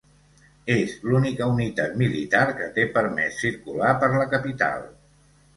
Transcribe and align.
És 0.75 0.95
l'única 1.09 1.49
unitat 1.57 1.93
militar 2.03 2.41
que 2.63 2.71
té 2.79 2.87
permès 2.97 3.39
circular 3.45 3.93
per 4.05 4.11
la 4.15 4.29
capital. 4.37 4.91